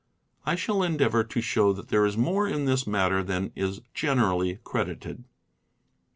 I 0.47 0.55
shall 0.55 0.81
endeavor 0.81 1.23
to 1.23 1.41
show 1.41 1.73
that 1.73 1.89
there 1.89 2.07
is 2.07 2.17
more 2.17 2.47
in 2.47 2.65
this 2.65 2.87
matter 2.87 3.21
than 3.23 3.51
is 3.55 3.81
generally 3.93 4.55
credited. 4.63 5.25